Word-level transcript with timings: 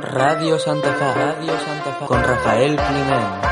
Radio 0.00 0.58
Santa 0.58 0.92
Fe, 0.94 1.12
Radio 1.12 1.58
Santa 1.58 1.92
Fe, 1.92 2.04
con 2.06 2.22
Rafael 2.22 2.74
Climent. 2.74 3.49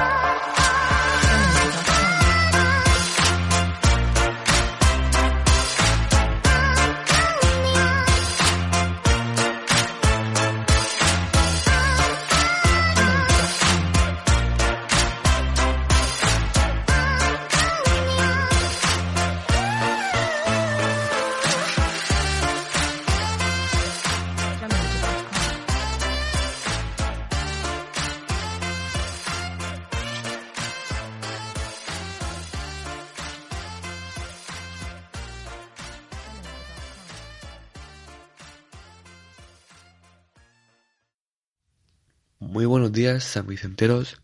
Muy 42.50 42.64
buenos 42.64 42.92
días, 42.92 43.24
San 43.24 43.46
Vicenteros. 43.46 44.22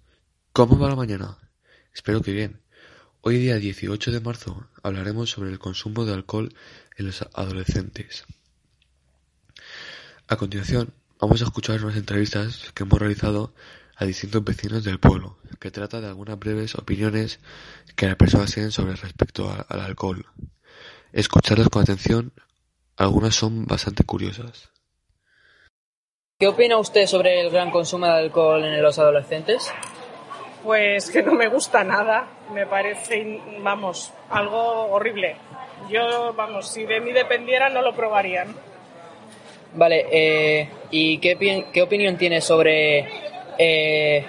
¿Cómo 0.55 0.79
va 0.79 0.89
la 0.89 0.97
mañana? 0.97 1.37
Espero 1.93 2.23
que 2.23 2.33
bien. 2.33 2.59
Hoy 3.21 3.37
día 3.37 3.57
18 3.57 4.13
de 4.13 4.21
marzo 4.21 4.67
hablaremos 4.83 5.29
sobre 5.29 5.51
el 5.51 5.59
consumo 5.59 6.07
de 6.07 6.15
alcohol 6.15 6.55
en 6.97 7.05
los 7.05 7.21
adolescentes. 7.35 8.25
A 10.27 10.37
continuación, 10.37 10.95
vamos 11.21 11.43
a 11.43 11.45
escuchar 11.45 11.85
unas 11.85 11.99
entrevistas 11.99 12.73
que 12.73 12.85
hemos 12.85 12.99
realizado 12.99 13.53
a 13.95 14.07
distintos 14.07 14.43
vecinos 14.43 14.85
del 14.85 14.99
pueblo, 14.99 15.39
que 15.61 15.71
trata 15.71 16.01
de 16.01 16.07
algunas 16.07 16.39
breves 16.39 16.77
opiniones 16.77 17.41
que 17.95 18.07
las 18.07 18.17
personas 18.17 18.55
tienen 18.55 18.73
sobre 18.73 18.97
respecto 18.97 19.55
al 19.69 19.81
alcohol. 19.81 20.25
Escucharlas 21.13 21.69
con 21.69 21.83
atención, 21.83 22.33
algunas 22.97 23.35
son 23.35 23.67
bastante 23.67 24.03
curiosas. 24.05 24.71
¿Qué 26.45 26.49
opina 26.49 26.77
usted 26.77 27.07
sobre 27.07 27.41
el 27.41 27.49
gran 27.49 27.71
consumo 27.71 28.05
de 28.05 28.13
alcohol 28.13 28.63
en 28.63 28.83
los 28.83 28.99
adolescentes? 28.99 29.73
Pues 30.63 31.11
que 31.11 31.23
no 31.23 31.33
me 31.33 31.49
gusta 31.49 31.83
nada, 31.85 32.29
me 32.53 32.67
parece, 32.67 33.41
vamos, 33.61 34.13
algo 34.29 34.59
horrible. 34.93 35.37
Yo, 35.89 36.35
vamos, 36.35 36.69
si 36.69 36.85
de 36.85 37.01
mí 37.01 37.13
dependiera 37.13 37.71
no 37.71 37.81
lo 37.81 37.95
probarían. 37.95 38.55
Vale, 39.73 40.07
eh, 40.13 40.69
¿y 40.91 41.17
qué 41.17 41.83
opinión 41.83 42.19
tiene 42.19 42.43
sobre 42.43 43.09
eh, 43.57 44.27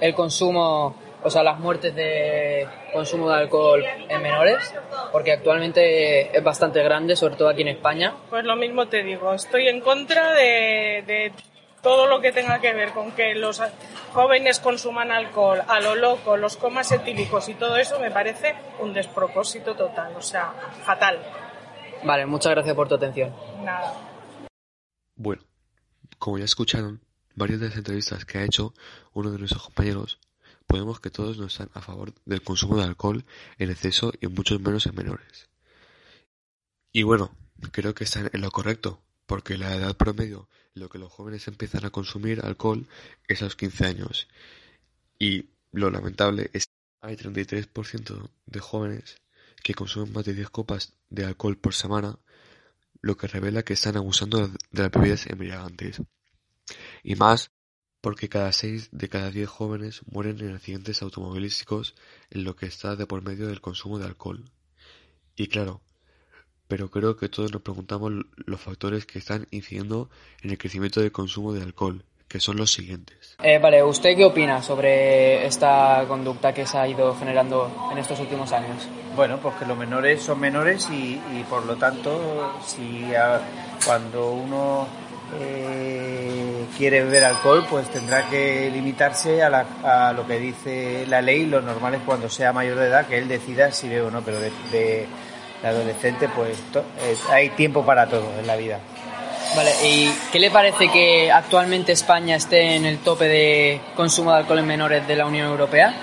el 0.00 0.14
consumo, 0.14 0.94
o 1.24 1.30
sea, 1.30 1.42
las 1.42 1.58
muertes 1.58 1.94
de 1.94 2.68
consumo 2.92 3.28
de 3.30 3.36
alcohol 3.36 3.82
en 3.82 4.22
menores? 4.22 4.74
Porque 5.10 5.32
actualmente 5.32 6.36
es 6.36 6.44
bastante 6.44 6.82
grande, 6.82 7.16
sobre 7.16 7.36
todo 7.36 7.48
aquí 7.48 7.62
en 7.62 7.68
España. 7.68 8.14
Pues 8.30 8.44
lo 8.44 8.54
mismo 8.56 8.86
te 8.86 9.02
digo, 9.02 9.32
estoy 9.34 9.68
en 9.68 9.80
contra 9.80 10.34
de, 10.34 11.02
de 11.06 11.32
todo 11.82 12.06
lo 12.06 12.20
que 12.20 12.32
tenga 12.32 12.60
que 12.60 12.72
ver 12.74 12.90
con 12.90 13.12
que 13.12 13.34
los 13.34 13.62
jóvenes 14.12 14.60
consuman 14.60 15.10
alcohol 15.10 15.62
a 15.66 15.80
lo 15.80 15.94
loco, 15.94 16.36
los 16.36 16.56
comas 16.56 16.92
etílicos 16.92 17.48
y 17.48 17.54
todo 17.54 17.76
eso 17.76 17.98
me 17.98 18.10
parece 18.10 18.54
un 18.80 18.92
despropósito 18.92 19.74
total, 19.74 20.14
o 20.16 20.22
sea, 20.22 20.52
fatal. 20.84 21.18
Vale, 22.04 22.26
muchas 22.26 22.52
gracias 22.52 22.74
por 22.76 22.86
tu 22.86 22.96
atención. 22.96 23.34
Nada. 23.62 23.94
Bueno, 25.16 25.42
como 26.18 26.38
ya 26.38 26.44
escucharon, 26.44 27.00
varias 27.34 27.60
de 27.60 27.68
las 27.68 27.76
entrevistas 27.76 28.24
que 28.24 28.38
ha 28.38 28.44
hecho 28.44 28.74
uno 29.14 29.30
de 29.30 29.38
nuestros 29.38 29.62
compañeros, 29.62 30.18
podemos 30.74 30.98
que 30.98 31.10
todos 31.10 31.38
no 31.38 31.46
están 31.46 31.70
a 31.74 31.80
favor 31.80 32.12
del 32.24 32.42
consumo 32.42 32.76
de 32.76 32.82
alcohol 32.82 33.24
en 33.58 33.70
exceso 33.70 34.12
y 34.20 34.26
mucho 34.26 34.58
menos 34.58 34.86
en 34.86 34.96
menores. 34.96 35.48
Y 36.90 37.04
bueno, 37.04 37.30
creo 37.70 37.94
que 37.94 38.02
están 38.02 38.28
en 38.32 38.40
lo 38.40 38.50
correcto, 38.50 39.00
porque 39.24 39.56
la 39.56 39.72
edad 39.72 39.96
promedio 39.96 40.48
lo 40.74 40.88
que 40.88 40.98
los 40.98 41.12
jóvenes 41.12 41.46
empiezan 41.46 41.84
a 41.84 41.90
consumir 41.90 42.40
alcohol 42.44 42.88
es 43.28 43.40
a 43.40 43.44
los 43.44 43.54
15 43.54 43.86
años. 43.86 44.26
Y 45.16 45.50
lo 45.70 45.90
lamentable 45.90 46.50
es 46.52 46.66
que 46.66 46.72
hay 47.02 47.14
33% 47.14 48.30
de 48.46 48.58
jóvenes 48.58 49.22
que 49.62 49.74
consumen 49.74 50.12
más 50.12 50.24
de 50.24 50.34
10 50.34 50.50
copas 50.50 50.92
de 51.08 51.24
alcohol 51.24 51.56
por 51.56 51.74
semana 51.74 52.18
lo 53.00 53.16
que 53.16 53.28
revela 53.28 53.62
que 53.62 53.74
están 53.74 53.96
abusando 53.96 54.48
de 54.48 54.82
las 54.82 54.90
bebidas 54.90 55.26
embriagantes. 55.28 56.02
Y 57.04 57.14
más 57.14 57.52
porque 58.04 58.28
cada 58.28 58.52
seis 58.52 58.88
de 58.92 59.08
cada 59.08 59.30
diez 59.30 59.48
jóvenes 59.48 60.02
mueren 60.12 60.38
en 60.40 60.54
accidentes 60.54 61.00
automovilísticos 61.02 61.94
en 62.30 62.44
lo 62.44 62.54
que 62.54 62.66
está 62.66 62.96
de 62.96 63.06
por 63.06 63.22
medio 63.22 63.46
del 63.48 63.62
consumo 63.62 63.98
de 63.98 64.04
alcohol. 64.04 64.44
Y 65.36 65.46
claro, 65.48 65.80
pero 66.68 66.90
creo 66.90 67.16
que 67.16 67.28
todos 67.30 67.50
nos 67.50 67.62
preguntamos 67.62 68.12
los 68.36 68.60
factores 68.60 69.06
que 69.06 69.18
están 69.18 69.46
incidiendo 69.50 70.10
en 70.42 70.50
el 70.50 70.58
crecimiento 70.58 71.00
del 71.00 71.12
consumo 71.12 71.54
de 71.54 71.62
alcohol, 71.62 72.04
que 72.28 72.40
son 72.40 72.56
los 72.58 72.72
siguientes. 72.72 73.36
Eh, 73.42 73.58
vale, 73.58 73.82
¿usted 73.82 74.14
qué 74.16 74.24
opina 74.26 74.62
sobre 74.62 75.46
esta 75.46 76.04
conducta 76.06 76.52
que 76.52 76.66
se 76.66 76.76
ha 76.76 76.86
ido 76.86 77.14
generando 77.16 77.88
en 77.90 77.98
estos 77.98 78.20
últimos 78.20 78.52
años? 78.52 78.86
Bueno, 79.16 79.38
pues 79.40 79.54
que 79.56 79.64
los 79.66 79.78
menores 79.78 80.22
son 80.22 80.40
menores 80.40 80.88
y, 80.90 81.14
y 81.32 81.44
por 81.48 81.64
lo 81.64 81.76
tanto, 81.76 82.52
si 82.66 83.14
a- 83.14 83.40
cuando 83.84 84.30
uno 84.32 84.86
eh, 85.40 86.13
quiere 86.76 87.02
beber 87.04 87.24
alcohol, 87.24 87.66
pues 87.68 87.88
tendrá 87.90 88.28
que 88.28 88.70
limitarse 88.72 89.42
a, 89.42 89.48
la- 89.50 89.66
a 90.08 90.12
lo 90.12 90.26
que 90.26 90.38
dice 90.38 91.04
la 91.08 91.20
ley. 91.22 91.46
Lo 91.46 91.60
normal 91.60 91.94
es 91.94 92.00
cuando 92.06 92.28
sea 92.28 92.52
mayor 92.52 92.78
de 92.78 92.86
edad 92.88 93.06
que 93.06 93.18
él 93.18 93.28
decida 93.28 93.70
si 93.72 93.88
bebe 93.88 94.02
o 94.02 94.10
no, 94.10 94.22
pero 94.22 94.38
de, 94.40 94.50
de- 94.70 95.06
de 95.62 95.68
adolescente, 95.68 96.28
pues 96.28 96.58
to- 96.72 96.84
eh, 97.02 97.16
hay 97.30 97.48
tiempo 97.50 97.84
para 97.84 98.06
todo 98.06 98.28
en 98.38 98.46
la 98.46 98.56
vida. 98.56 98.78
Vale, 99.56 99.70
¿y 99.84 100.12
qué 100.32 100.38
le 100.40 100.50
parece 100.50 100.88
que 100.90 101.30
actualmente 101.30 101.92
España 101.92 102.34
esté 102.36 102.74
en 102.74 102.84
el 102.86 102.98
tope 102.98 103.26
de 103.28 103.80
consumo 103.94 104.32
de 104.32 104.38
alcohol 104.38 104.58
en 104.58 104.66
menores 104.66 105.06
de 105.06 105.14
la 105.16 105.26
Unión 105.26 105.46
Europea? 105.46 105.94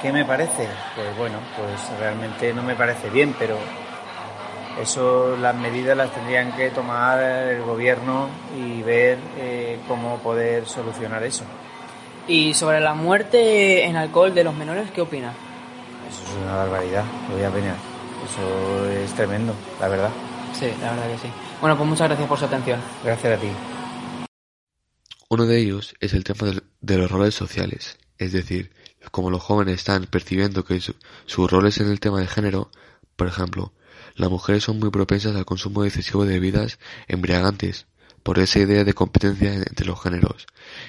¿Qué 0.00 0.12
me 0.12 0.24
parece? 0.24 0.68
Pues 0.94 1.16
bueno, 1.16 1.38
pues 1.56 1.98
realmente 2.00 2.52
no 2.52 2.62
me 2.62 2.74
parece 2.74 3.08
bien, 3.10 3.34
pero 3.38 3.56
eso 4.80 5.36
las 5.36 5.54
medidas 5.54 5.96
las 5.96 6.12
tendrían 6.12 6.52
que 6.56 6.70
tomar 6.70 7.18
el 7.20 7.62
gobierno 7.62 8.28
y 8.56 8.82
ver 8.82 9.18
eh, 9.38 9.78
cómo 9.88 10.18
poder 10.18 10.66
solucionar 10.66 11.22
eso. 11.24 11.44
Y 12.26 12.54
sobre 12.54 12.80
la 12.80 12.94
muerte 12.94 13.84
en 13.84 13.96
alcohol 13.96 14.32
de 14.34 14.44
los 14.44 14.54
menores, 14.54 14.90
¿qué 14.92 15.00
opina? 15.00 15.32
Eso 16.08 16.22
es 16.24 16.36
una 16.44 16.56
barbaridad, 16.56 17.04
lo 17.28 17.34
voy 17.36 17.44
a 17.44 17.48
opinar. 17.50 17.76
Eso 18.24 18.88
es 18.90 19.12
tremendo, 19.14 19.54
la 19.80 19.88
verdad. 19.88 20.10
Sí, 20.52 20.66
la 20.80 20.90
verdad 20.92 21.10
que 21.12 21.18
sí. 21.18 21.32
Bueno, 21.60 21.76
pues 21.76 21.88
muchas 21.88 22.08
gracias 22.08 22.28
por 22.28 22.38
su 22.38 22.44
atención. 22.44 22.80
Gracias 23.04 23.38
a 23.38 23.40
ti. 23.40 23.48
Uno 25.28 25.46
de 25.46 25.58
ellos 25.58 25.94
es 26.00 26.12
el 26.12 26.24
tema 26.24 26.46
del- 26.48 26.62
de 26.80 26.98
los 26.98 27.10
roles 27.10 27.34
sociales, 27.34 27.98
es 28.18 28.32
decir, 28.32 28.70
como 29.10 29.30
los 29.30 29.42
jóvenes 29.42 29.76
están 29.76 30.04
percibiendo 30.04 30.64
que 30.64 30.80
su- 30.80 30.94
sus 31.26 31.50
roles 31.50 31.78
en 31.80 31.88
el 31.90 32.00
tema 32.00 32.20
de 32.20 32.26
género, 32.26 32.70
por 33.22 33.28
ejemplo, 33.28 33.72
las 34.16 34.30
mujeres 34.30 34.64
son 34.64 34.80
muy 34.80 34.90
propensas 34.90 35.36
al 35.36 35.44
consumo 35.44 35.84
excesivo 35.84 36.24
de 36.24 36.32
bebidas 36.40 36.80
embriagantes, 37.06 37.86
por 38.24 38.40
esa 38.40 38.58
idea 38.58 38.82
de 38.82 38.94
competencia 38.94 39.54
en- 39.54 39.60
entre 39.60 39.86
los 39.86 40.00
géneros, 40.02 40.46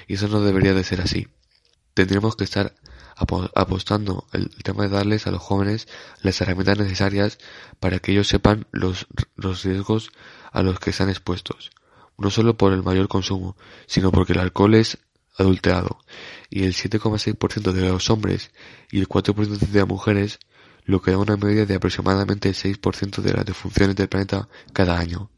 y 0.08 0.16
eso 0.16 0.28
no 0.30 0.42
debería 0.42 0.74
de 0.74 0.84
ser 0.84 1.00
así. 1.00 1.28
Tendríamos 1.94 2.36
que 2.36 2.44
estar 2.44 2.74
apo- 3.16 3.52
apostando 3.54 4.26
el 4.34 4.50
tema 4.64 4.82
de 4.84 4.90
darles 4.90 5.28
a 5.28 5.32
los 5.32 5.44
jóvenes 5.44 5.88
las 6.24 6.42
herramientas 6.42 6.80
necesarias 6.80 7.38
para 7.80 8.00
que 8.00 8.14
ellos 8.14 8.28
sepan 8.28 8.66
los, 8.72 9.06
los 9.36 9.64
riesgos 9.64 10.10
a 10.52 10.64
los 10.64 10.80
que 10.80 10.90
están 10.90 11.10
expuestos 11.10 11.70
no 12.18 12.30
solo 12.32 12.56
por 12.58 12.74
el 12.74 12.82
mayor 12.84 13.08
consumo, 13.10 13.58
sino 13.88 14.12
porque 14.12 14.34
el 14.34 14.40
alcohol 14.40 14.74
es 14.76 14.98
adulterado, 15.38 16.00
y 16.50 16.64
el 16.64 16.74
7,6% 16.74 17.72
de 17.74 17.82
los 17.90 18.10
hombres 18.12 18.52
y 18.92 19.00
el 19.00 19.08
4% 19.08 19.58
de 19.68 19.80
las 19.80 19.88
mujeres, 19.88 20.40
lo 20.86 21.02
que 21.02 21.12
da 21.12 21.18
una 21.18 21.38
media 21.38 21.66
de 21.66 21.76
aproximadamente 21.76 22.50
el 22.50 22.56
6% 22.56 23.22
de 23.22 23.34
las 23.34 23.46
defunciones 23.46 23.96
del 23.96 24.10
planeta 24.10 24.48
cada 24.74 24.98
año. 24.98 25.30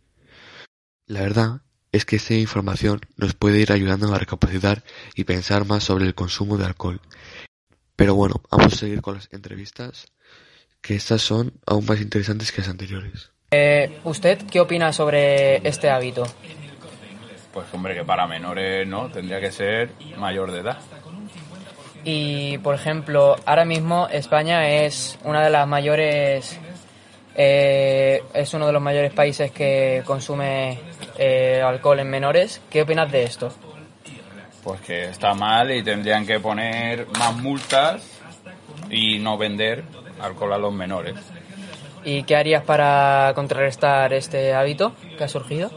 La 1.08 1.22
verdad 1.22 1.62
es 1.92 2.06
que 2.06 2.18
esta 2.18 2.34
información 2.34 3.02
nos 3.16 3.34
puede 3.34 3.60
ir 3.60 3.72
ayudando 3.72 4.14
a 4.14 4.20
recapacitar 4.20 4.84
y 5.16 5.24
pensar 5.24 5.66
más 5.66 5.84
sobre 5.84 6.06
el 6.06 6.16
consumo 6.16 6.58
de 6.58 6.66
alcohol. 6.66 7.00
Pero 7.96 8.16
bueno, 8.16 8.42
vamos 8.52 8.74
a 8.74 8.78
seguir 8.78 9.02
con 9.02 9.16
las 9.16 9.30
entrevistas, 9.32 10.08
que 10.82 10.96
estas 10.96 11.22
son 11.22 11.54
aún 11.66 11.86
más 11.86 12.02
interesantes 12.02 12.52
que 12.52 12.62
las 12.62 12.70
anteriores. 12.70 13.32
Eh, 13.52 14.00
¿Usted 14.04 14.40
qué 14.52 14.60
opina 14.60 14.92
sobre 14.92 15.66
este 15.68 15.90
hábito? 15.90 16.26
Pues 17.54 17.68
hombre, 17.72 17.96
que 17.96 18.04
para 18.04 18.28
menores 18.28 18.86
no, 18.86 19.10
tendría 19.10 19.40
que 19.40 19.52
ser 19.52 19.92
mayor 20.18 20.52
de 20.52 20.60
edad. 20.60 20.78
Y, 22.07 22.60
por 22.60 22.75
ejemplo, 22.75 23.36
ahora 23.48 23.66
mismo 23.66 24.07
España 24.07 24.69
es 24.69 25.18
una 25.24 25.44
de 25.44 25.50
las 25.50 25.68
mayores, 25.68 26.60
eh, 27.36 28.22
es 28.31 28.54
uno 28.54 28.68
de 28.68 28.74
los 28.74 28.81
mayores 28.81 29.12
países 29.12 29.52
que 29.52 30.04
consume 30.06 30.80
eh, 31.18 31.63
alcohol 31.66 32.00
en 32.00 32.10
menores. 32.12 32.62
¿Qué 32.69 32.84
opinas 32.84 33.12
de 33.12 33.24
esto? 33.24 33.52
Pues 34.63 34.81
que 34.81 35.06
está 35.06 35.34
mal 35.34 35.72
y 35.72 35.81
tendrían 35.81 36.28
que 36.28 36.40
poner 36.40 37.07
más 37.18 37.36
multas 37.38 38.08
y 38.92 39.18
no 39.18 39.36
vender 39.36 39.84
alcohol 40.22 40.54
a 40.54 40.58
los 40.60 40.74
menores. 40.74 41.16
¿Y 42.04 42.22
qué 42.22 42.36
harías 42.36 42.63
para 42.63 43.31
contrarrestar 43.34 44.13
este 44.13 44.54
hábito 44.54 44.94
que 45.18 45.24
ha 45.24 45.28
surgido? 45.28 45.72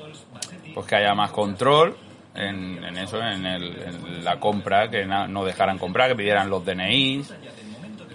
Pues 0.75 0.87
que 0.87 0.97
haya 0.97 1.15
más 1.15 1.31
control 1.31 1.97
en, 2.39 2.85
en 2.85 2.97
eso, 2.99 3.21
en, 3.23 3.45
el- 3.47 3.83
en 3.83 4.25
la 4.25 4.39
compra, 4.41 4.91
que 4.91 5.05
na- 5.07 5.27
no 5.27 5.45
dejaran 5.45 5.79
comprar, 5.79 6.09
que 6.11 6.17
pidieran 6.17 6.49
los 6.51 6.65
DNIs 6.65 7.33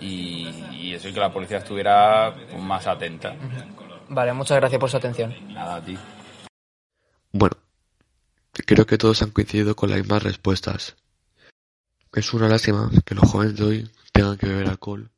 y, 0.01 0.47
y 0.73 0.93
eso 0.93 1.07
y 1.09 1.13
que 1.13 1.19
la 1.19 1.31
policía 1.31 1.57
estuviera 1.57 2.33
pues, 2.51 2.61
más 2.63 2.87
atenta. 2.87 3.35
Vale, 4.09 4.33
muchas 4.33 4.57
gracias 4.57 4.79
por 4.79 4.89
su 4.89 4.97
atención. 4.97 5.33
Nada, 5.53 5.75
a 5.75 5.81
ti. 5.81 5.97
Bueno, 7.31 7.55
creo 8.65 8.85
que 8.85 8.97
todos 8.97 9.21
han 9.21 9.31
coincidido 9.31 9.75
con 9.75 9.89
las 9.89 9.99
mismas 9.99 10.23
respuestas. 10.23 10.95
Es 12.13 12.33
una 12.33 12.47
lástima 12.47 12.91
que 13.05 13.15
los 13.15 13.29
jóvenes 13.29 13.55
de 13.57 13.63
hoy 13.63 13.89
tengan 14.11 14.37
que 14.37 14.47
beber 14.47 14.67
alcohol 14.67 15.09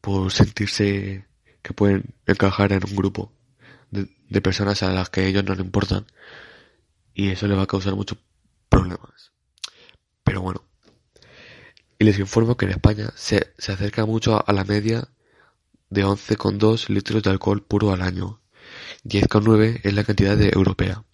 por 0.00 0.30
sentirse 0.32 1.24
que 1.62 1.72
pueden 1.72 2.14
encajar 2.26 2.72
en 2.72 2.84
un 2.88 2.94
grupo 2.94 3.32
de, 3.90 4.08
de 4.28 4.40
personas 4.40 4.82
a 4.84 4.92
las 4.92 5.10
que 5.10 5.26
ellos 5.26 5.42
no 5.42 5.54
le 5.56 5.62
importan 5.62 6.06
y 7.14 7.30
eso 7.30 7.48
le 7.48 7.56
va 7.56 7.62
a 7.62 7.66
causar 7.66 7.96
muchos 7.96 8.18
problemas. 8.78 9.32
Pero 10.24 10.42
bueno, 10.42 10.64
y 11.98 12.04
les 12.04 12.18
informo 12.18 12.56
que 12.56 12.66
en 12.66 12.72
España 12.72 13.12
se, 13.16 13.52
se 13.58 13.72
acerca 13.72 14.04
mucho 14.04 14.42
a 14.46 14.52
la 14.52 14.64
media 14.64 15.08
de 15.90 16.04
11,2 16.04 16.88
litros 16.88 17.22
de 17.22 17.30
alcohol 17.30 17.62
puro 17.62 17.92
al 17.92 18.02
año. 18.02 18.40
10,9 19.04 19.80
es 19.84 19.94
la 19.94 20.04
cantidad 20.04 20.36
de 20.36 20.50
europea 20.50 21.04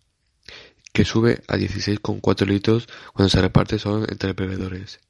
que 0.92 1.04
sube 1.04 1.42
a 1.48 1.56
16,4 1.56 2.46
litros 2.46 2.86
cuando 3.14 3.28
se 3.30 3.40
reparte 3.40 3.78
solo 3.78 4.06
entre 4.08 4.32
bebedores. 4.34 5.00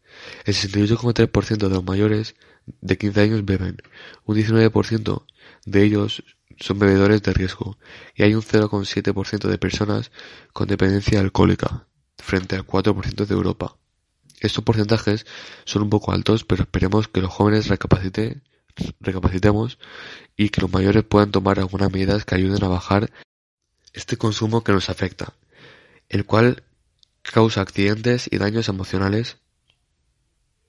El 0.45 0.55
68,3% 0.55 1.57
de 1.57 1.69
los 1.69 1.85
mayores 1.85 2.35
de 2.81 2.97
15 2.97 3.21
años 3.21 3.45
beben, 3.45 3.79
un 4.25 4.37
19% 4.37 5.25
de 5.67 5.83
ellos 5.83 6.23
son 6.61 6.79
bebedores 6.79 7.23
de 7.23 7.33
riesgo 7.33 7.79
y 8.15 8.23
hay 8.23 8.35
un 8.35 8.43
0,7% 8.43 9.49
de 9.49 9.59
personas 9.59 10.13
con 10.53 10.69
dependencia 10.69 11.19
alcohólica, 11.19 11.87
frente 12.23 12.57
al 12.57 12.67
4% 12.67 13.27
de 13.27 13.35
Europa. 13.35 13.77
Estos 14.41 14.65
porcentajes 14.65 15.27
son 15.65 15.83
un 15.83 15.91
poco 15.91 16.13
altos, 16.13 16.45
pero 16.45 16.63
esperemos 16.63 17.09
que 17.09 17.21
los 17.21 17.31
jóvenes 17.31 17.69
recapacite- 17.69 18.43
recapacitemos 19.01 19.79
y 20.37 20.49
que 20.49 20.63
los 20.63 20.73
mayores 20.73 21.05
puedan 21.05 21.31
tomar 21.31 21.59
algunas 21.59 21.93
medidas 21.93 22.25
que 22.25 22.35
ayuden 22.35 22.65
a 22.65 22.69
bajar 22.69 23.13
este 23.93 24.17
consumo 24.17 24.65
que 24.65 24.73
nos 24.73 24.89
afecta 24.89 25.35
el 26.13 26.27
cual 26.27 26.63
causa 27.23 27.63
accidentes 27.63 28.29
y 28.31 28.37
daños 28.37 28.69
emocionales, 28.69 29.39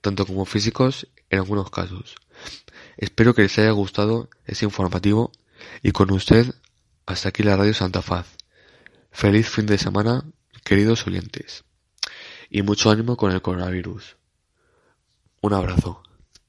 tanto 0.00 0.24
como 0.26 0.46
físicos 0.46 1.06
en 1.28 1.40
algunos 1.40 1.70
casos. 1.70 2.16
Espero 2.96 3.34
que 3.34 3.42
les 3.42 3.58
haya 3.58 3.70
gustado 3.72 4.30
ese 4.46 4.64
informativo 4.64 5.32
y 5.82 5.92
con 5.92 6.10
usted 6.12 6.54
hasta 7.04 7.28
aquí 7.28 7.42
la 7.42 7.56
radio 7.56 7.74
Santa 7.74 8.00
Faz. 8.00 8.26
Feliz 9.10 9.48
fin 9.50 9.66
de 9.66 9.76
semana, 9.76 10.24
queridos 10.64 11.06
oyentes, 11.06 11.64
y 12.50 12.62
mucho 12.62 12.90
ánimo 12.90 13.16
con 13.16 13.30
el 13.32 13.42
coronavirus. 13.42 14.16
Un 15.42 15.52
abrazo. 15.52 16.02